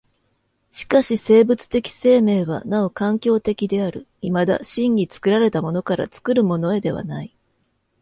[0.71, 7.37] しかし生物的生命はなお環境的である、いまだ真に作られたものから作るものへではない。